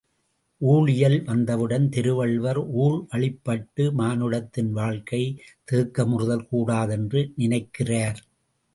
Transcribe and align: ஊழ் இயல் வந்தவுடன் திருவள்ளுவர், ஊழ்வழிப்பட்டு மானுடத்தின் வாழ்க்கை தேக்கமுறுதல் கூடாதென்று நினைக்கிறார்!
ஊழ் 0.61 0.87
இயல் 0.93 1.17
வந்தவுடன் 1.27 1.85
திருவள்ளுவர், 1.89 2.59
ஊழ்வழிப்பட்டு 2.77 3.85
மானுடத்தின் 4.01 4.73
வாழ்க்கை 4.73 5.23
தேக்கமுறுதல் 5.67 6.47
கூடாதென்று 6.51 7.23
நினைக்கிறார்! 7.35 8.21